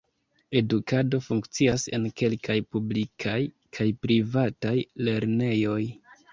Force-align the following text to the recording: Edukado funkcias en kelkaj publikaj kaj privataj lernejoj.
Edukado 0.61 1.19
funkcias 1.25 1.85
en 1.97 2.09
kelkaj 2.23 2.57
publikaj 2.77 3.37
kaj 3.77 3.89
privataj 4.09 4.77
lernejoj. 5.07 5.81